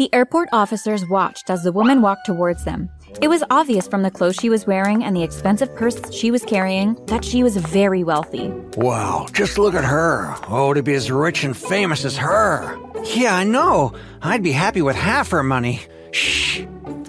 [0.00, 2.88] The airport officers watched as the woman walked towards them.
[3.20, 6.42] It was obvious from the clothes she was wearing and the expensive purse she was
[6.42, 8.48] carrying that she was very wealthy.
[8.78, 10.34] Wow, just look at her.
[10.48, 12.78] Oh, to be as rich and famous as her.
[13.14, 13.92] Yeah, I know.
[14.22, 15.80] I'd be happy with half her money.
[16.12, 16.62] Shh.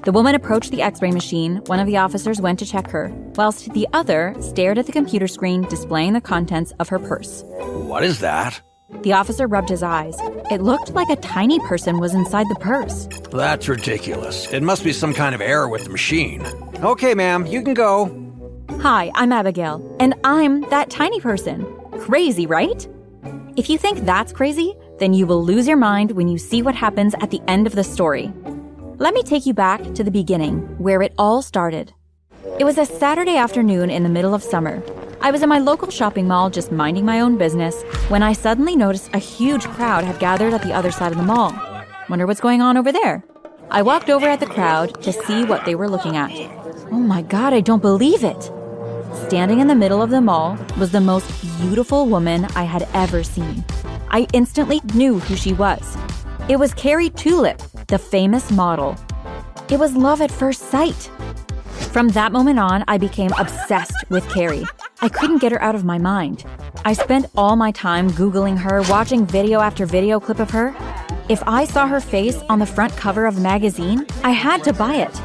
[0.03, 1.61] The woman approached the x ray machine.
[1.67, 5.29] One of the officers went to check her, whilst the other stared at the computer
[5.29, 7.45] screen displaying the contents of her purse.
[7.47, 8.61] What is that?
[9.03, 10.15] The officer rubbed his eyes.
[10.51, 13.07] It looked like a tiny person was inside the purse.
[13.31, 14.51] That's ridiculous.
[14.51, 16.45] It must be some kind of error with the machine.
[16.83, 18.17] Okay, ma'am, you can go.
[18.81, 21.65] Hi, I'm Abigail, and I'm that tiny person.
[21.99, 22.87] Crazy, right?
[23.55, 26.75] If you think that's crazy, then you will lose your mind when you see what
[26.75, 28.31] happens at the end of the story.
[28.97, 31.91] Let me take you back to the beginning, where it all started.
[32.59, 34.83] It was a Saturday afternoon in the middle of summer.
[35.23, 38.75] I was in my local shopping mall just minding my own business when I suddenly
[38.75, 41.53] noticed a huge crowd had gathered at the other side of the mall.
[42.09, 43.23] Wonder what's going on over there?
[43.69, 46.31] I walked over at the crowd to see what they were looking at.
[46.91, 48.51] Oh my god, I don't believe it!
[49.27, 51.29] Standing in the middle of the mall was the most
[51.59, 53.63] beautiful woman I had ever seen.
[54.09, 55.97] I instantly knew who she was.
[56.49, 58.97] It was Carrie Tulip, the famous model.
[59.69, 61.11] It was love at first sight.
[61.91, 64.65] From that moment on, I became obsessed with Carrie.
[65.03, 66.45] I couldn't get her out of my mind.
[66.85, 70.75] I spent all my time Googling her, watching video after video clip of her.
[71.27, 74.73] If I saw her face on the front cover of a magazine, I had to
[74.73, 75.21] buy it.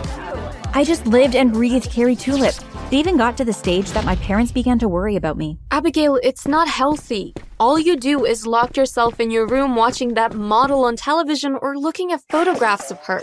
[0.75, 2.55] I just lived and breathed Carrie Tulip.
[2.87, 5.59] It even got to the stage that my parents began to worry about me.
[5.71, 7.35] Abigail, it's not healthy.
[7.61, 11.77] All you do is lock yourself in your room watching that model on television or
[11.77, 13.23] looking at photographs of her.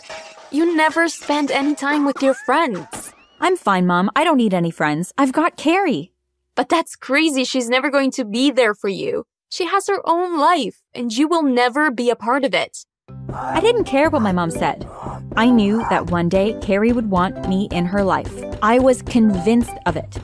[0.52, 3.14] You never spend any time with your friends.
[3.40, 4.12] I'm fine, Mom.
[4.16, 5.14] I don't need any friends.
[5.18, 6.13] I've got Carrie.
[6.56, 7.44] But that's crazy.
[7.44, 9.26] She's never going to be there for you.
[9.50, 12.86] She has her own life, and you will never be a part of it.
[13.32, 14.88] I didn't care what my mom said.
[15.36, 18.34] I knew that one day Carrie would want me in her life.
[18.62, 20.20] I was convinced of it.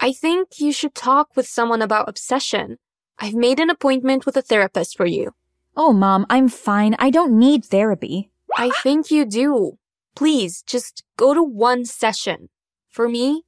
[0.00, 2.78] I think you should talk with someone about obsession.
[3.18, 5.34] I've made an appointment with a therapist for you.
[5.76, 6.94] Oh, Mom, I'm fine.
[6.98, 8.30] I don't need therapy.
[8.56, 9.78] I think you do.
[10.14, 12.48] Please, just go to one session.
[12.90, 13.44] For me,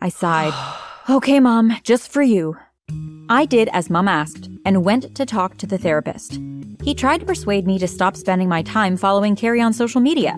[0.00, 0.54] I sighed.
[1.06, 2.56] Okay, Mom, just for you.
[3.28, 6.40] I did as Mom asked and went to talk to the therapist.
[6.82, 10.34] He tried to persuade me to stop spending my time following Carrie on social media.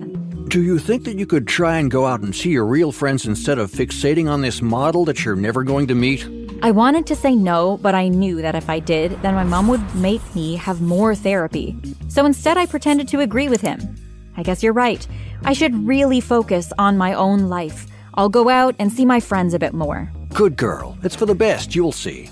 [0.49, 3.27] Do you think that you could try and go out and see your real friends
[3.27, 6.29] instead of fixating on this model that you're never going to meet?
[6.63, 9.69] I wanted to say no, but I knew that if I did, then my mom
[9.69, 11.77] would make me have more therapy.
[12.09, 13.95] So instead, I pretended to agree with him.
[14.37, 15.07] I guess you're right.
[15.45, 17.87] I should really focus on my own life.
[18.15, 20.11] I'll go out and see my friends a bit more.
[20.37, 20.99] Good girl.
[21.03, 22.29] It's for the best, you'll see.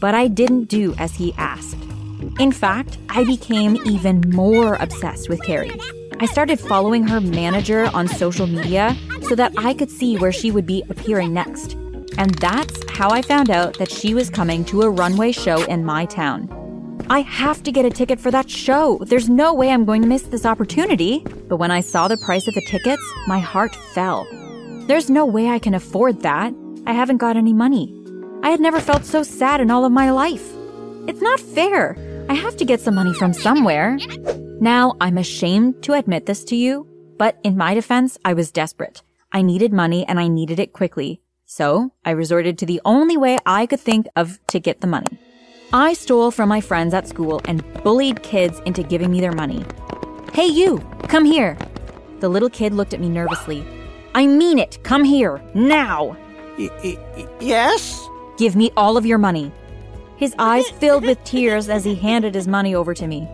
[0.00, 1.80] But I didn't do as he asked.
[2.40, 5.70] In fact, I became even more obsessed with Carrie.
[6.18, 8.96] I started following her manager on social media
[9.28, 11.74] so that I could see where she would be appearing next.
[12.18, 15.84] And that's how I found out that she was coming to a runway show in
[15.84, 16.50] my town.
[17.08, 18.98] I have to get a ticket for that show.
[19.02, 21.20] There's no way I'm going to miss this opportunity.
[21.48, 24.26] But when I saw the price of the tickets, my heart fell.
[24.88, 26.52] There's no way I can afford that.
[26.86, 27.94] I haven't got any money.
[28.42, 30.46] I had never felt so sad in all of my life.
[31.08, 31.96] It's not fair.
[32.28, 33.98] I have to get some money from somewhere.
[34.60, 36.86] Now, I'm ashamed to admit this to you,
[37.16, 39.02] But in my defense, I was desperate.
[39.32, 41.20] I needed money and I needed it quickly.
[41.46, 45.18] So I resorted to the only way I could think of to get the money.
[45.72, 49.64] I stole from my friends at school and bullied kids into giving me their money.
[50.32, 50.78] Hey, you,
[51.08, 51.56] come here.
[52.20, 53.64] The little kid looked at me nervously.
[54.14, 56.16] I mean it, come here, now.
[56.58, 58.08] Y- y- yes?
[58.36, 59.52] Give me all of your money.
[60.16, 63.28] His eyes filled with tears as he handed his money over to me.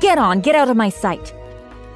[0.00, 1.34] Get on, get out of my sight.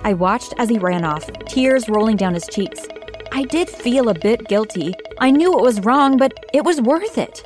[0.05, 2.87] I watched as he ran off, tears rolling down his cheeks.
[3.33, 4.95] I did feel a bit guilty.
[5.19, 7.43] I knew it was wrong, but it was worth it.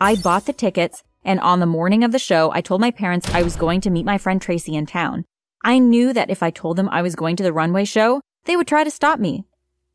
[0.00, 3.30] I bought the tickets, and on the morning of the show, I told my parents
[3.32, 5.24] I was going to meet my friend Tracy in town.
[5.62, 8.56] I knew that if I told them I was going to the runway show, they
[8.56, 9.44] would try to stop me.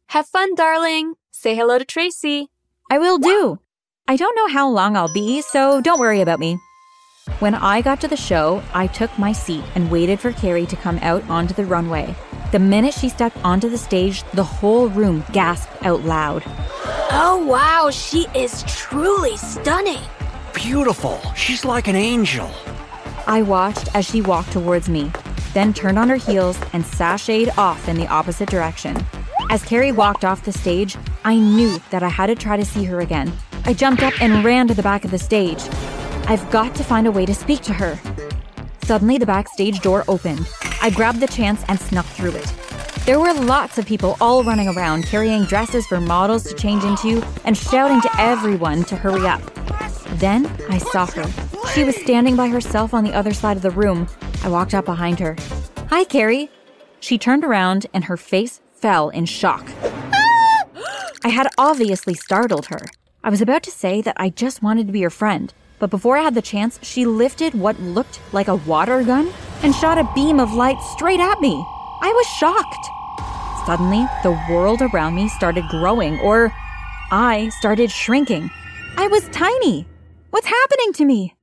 [0.07, 1.15] Have fun, darling.
[1.31, 2.50] Say hello to Tracy.
[2.91, 3.59] I will do.
[4.07, 6.57] I don't know how long I'll be, so don't worry about me.
[7.38, 10.75] When I got to the show, I took my seat and waited for Carrie to
[10.75, 12.15] come out onto the runway.
[12.51, 16.41] The minute she stepped onto the stage, the whole room gasped out loud.
[17.12, 20.01] Oh, wow, she is truly stunning.
[20.56, 21.21] Beautiful.
[21.36, 22.50] She's like an angel.
[23.27, 25.12] I watched as she walked towards me,
[25.53, 28.97] then turned on her heels and sashayed off in the opposite direction.
[29.51, 32.86] As Carrie walked off the stage, I knew that I had to try to see
[32.86, 33.31] her again.
[33.66, 35.62] I jumped up and ran to the back of the stage.
[36.27, 38.00] I've got to find a way to speak to her.
[38.83, 40.48] Suddenly, the backstage door opened.
[40.81, 42.54] I grabbed the chance and snuck through it.
[43.06, 47.25] There were lots of people all running around, carrying dresses for models to change into
[47.44, 49.42] and shouting to everyone to hurry up.
[50.19, 51.25] Then I saw her.
[51.74, 54.07] She was standing by herself on the other side of the room.
[54.44, 55.36] I walked up behind her.
[55.89, 56.50] Hi, Carrie.
[57.00, 59.68] She turned around and her face fell in shock.
[61.24, 62.80] I had obviously startled her.
[63.24, 66.18] I was about to say that I just wanted to be her friend, but before
[66.18, 69.30] I had the chance, she lifted what looked like a water gun
[69.62, 71.54] and shot a beam of light straight at me.
[72.01, 73.66] I was shocked.
[73.66, 76.54] Suddenly, the world around me started growing, or
[77.12, 78.50] I started shrinking.
[78.95, 79.86] I was tiny.
[80.30, 81.36] What's happening to me?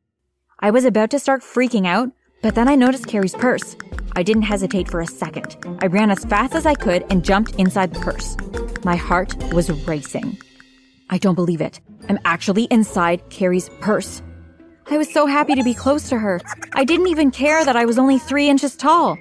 [0.58, 2.10] I was about to start freaking out,
[2.42, 3.76] but then I noticed Carrie's purse.
[4.16, 5.58] I didn't hesitate for a second.
[5.82, 8.34] I ran as fast as I could and jumped inside the purse.
[8.82, 10.38] My heart was racing.
[11.10, 11.80] I don't believe it.
[12.08, 14.22] I'm actually inside Carrie's purse.
[14.90, 16.40] I was so happy to be close to her.
[16.72, 19.18] I didn't even care that I was only three inches tall.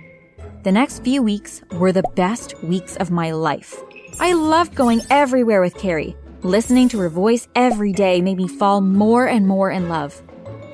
[0.63, 3.83] The next few weeks were the best weeks of my life.
[4.21, 6.15] I loved going everywhere with Carrie.
[6.41, 10.23] Listening to her voice every day made me fall more and more in love.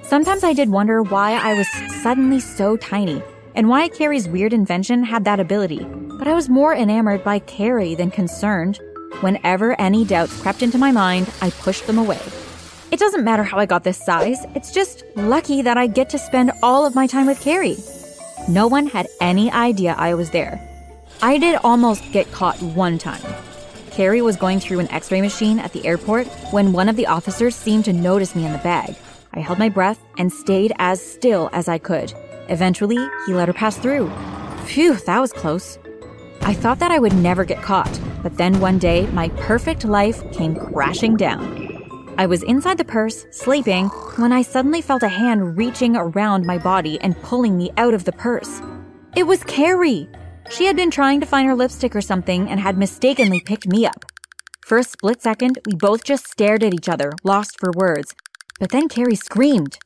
[0.04, 1.68] Sometimes I did wonder why I was
[2.04, 3.24] suddenly so tiny
[3.56, 5.86] and why Carrie's weird invention had that ability,
[6.18, 8.80] but I was more enamored by Carrie than concerned.
[9.22, 12.20] Whenever any doubts crept into my mind, I pushed them away.
[12.92, 16.20] It doesn't matter how I got this size, it's just lucky that I get to
[16.20, 17.78] spend all of my time with Carrie.
[18.50, 20.60] No one had any idea I was there.
[21.22, 23.22] I did almost get caught one time.
[23.92, 27.08] Carrie was going through an x ray machine at the airport when one of the
[27.08, 28.96] officers seemed to notice me in the bag.
[29.34, 32.14] I held my breath and stayed as still as I could.
[32.50, 34.10] Eventually, he let her pass through.
[34.66, 35.78] Phew, that was close.
[36.42, 40.30] I thought that I would never get caught, but then one day, my perfect life
[40.32, 41.72] came crashing down.
[42.18, 46.58] I was inside the purse, sleeping, when I suddenly felt a hand reaching around my
[46.58, 48.62] body and pulling me out of the purse.
[49.16, 50.10] It was Carrie!
[50.50, 53.86] She had been trying to find her lipstick or something and had mistakenly picked me
[53.86, 54.06] up.
[54.66, 58.14] For a split second, we both just stared at each other, lost for words.
[58.60, 59.78] But then Carrie screamed.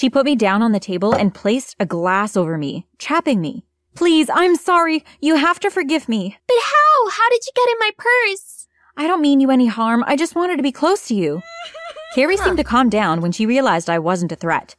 [0.00, 3.66] She put me down on the table and placed a glass over me, chapping me.
[3.94, 5.04] Please, I'm sorry.
[5.20, 6.38] You have to forgive me.
[6.48, 7.10] But how?
[7.10, 8.66] How did you get in my purse?
[8.96, 10.02] I don't mean you any harm.
[10.06, 11.42] I just wanted to be close to you.
[12.14, 14.74] Carrie seemed to calm down when she realized I wasn't a threat.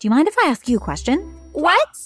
[0.00, 1.20] Do you mind if I ask you a question?
[1.52, 1.96] What?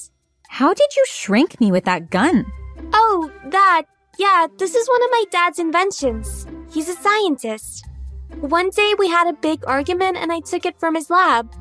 [0.49, 2.47] How did you shrink me with that gun?
[2.95, 3.87] Oh, that.
[4.21, 6.47] Yeah, this is one of my dad's inventions.
[6.71, 7.85] He's a scientist.
[8.39, 11.53] One day we had a big argument and I took it from his lab.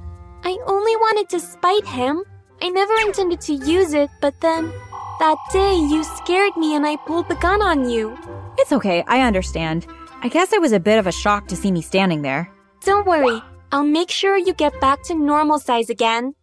[0.44, 2.24] I only wanted to spite him.
[2.62, 4.72] I never intended to use it, but then
[5.20, 8.18] that day you scared me and I pulled the gun on you.
[8.58, 9.86] It's okay, I understand.
[10.24, 12.52] I guess it was a bit of a shock to see me standing there.
[12.84, 16.34] Don't worry, I'll make sure you get back to normal size again.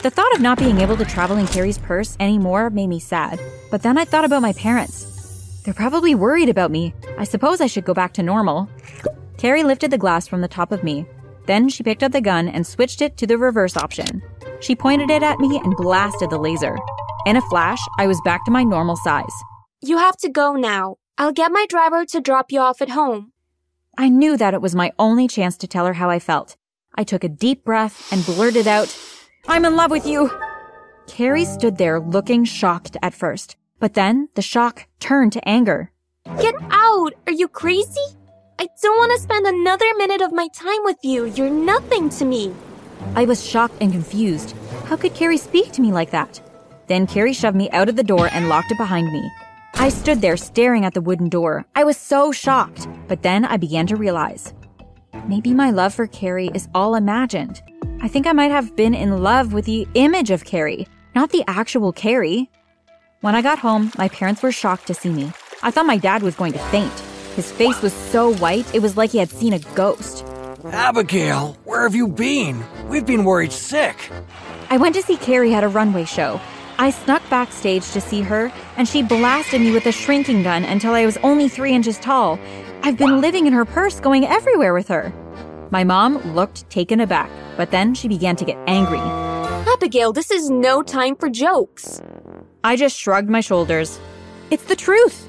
[0.00, 3.40] The thought of not being able to travel in Carrie's purse anymore made me sad,
[3.70, 5.60] but then I thought about my parents.
[5.64, 6.94] They're probably worried about me.
[7.18, 8.68] I suppose I should go back to normal.
[9.38, 11.06] Carrie lifted the glass from the top of me.
[11.46, 14.22] Then she picked up the gun and switched it to the reverse option.
[14.60, 16.78] She pointed it at me and blasted the laser.
[17.26, 19.34] In a flash, I was back to my normal size.
[19.80, 20.96] You have to go now.
[21.18, 23.32] I'll get my driver to drop you off at home.
[23.98, 26.56] I knew that it was my only chance to tell her how I felt.
[26.94, 28.96] I took a deep breath and blurted out,
[29.48, 30.30] I'm in love with you.
[31.06, 35.90] Carrie stood there looking shocked at first, But then the shock turned to anger.
[36.40, 37.14] Get out!
[37.26, 38.06] Are you crazy?
[38.62, 41.24] I don't want to spend another minute of my time with you.
[41.24, 42.54] You're nothing to me.
[43.16, 44.54] I was shocked and confused.
[44.84, 46.40] How could Carrie speak to me like that?
[46.86, 49.28] Then Carrie shoved me out of the door and locked it behind me.
[49.74, 51.66] I stood there staring at the wooden door.
[51.74, 52.86] I was so shocked.
[53.08, 54.54] But then I began to realize
[55.26, 57.60] maybe my love for Carrie is all imagined.
[58.00, 61.42] I think I might have been in love with the image of Carrie, not the
[61.48, 62.48] actual Carrie.
[63.22, 65.32] When I got home, my parents were shocked to see me.
[65.64, 67.11] I thought my dad was going to faint.
[67.36, 70.24] His face was so white, it was like he had seen a ghost.
[70.64, 72.62] Abigail, where have you been?
[72.88, 74.10] We've been worried sick.
[74.68, 76.40] I went to see Carrie at a runway show.
[76.78, 80.92] I snuck backstage to see her, and she blasted me with a shrinking gun until
[80.92, 82.38] I was only three inches tall.
[82.82, 85.12] I've been living in her purse, going everywhere with her.
[85.70, 88.98] My mom looked taken aback, but then she began to get angry.
[89.72, 92.02] Abigail, this is no time for jokes.
[92.62, 93.98] I just shrugged my shoulders.
[94.50, 95.28] It's the truth.